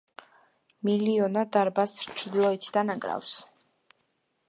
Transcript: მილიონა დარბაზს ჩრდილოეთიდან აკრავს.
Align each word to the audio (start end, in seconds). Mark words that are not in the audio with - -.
მილიონა 0.89 1.45
დარბაზს 1.57 2.09
ჩრდილოეთიდან 2.15 2.93
აკრავს. 2.97 3.37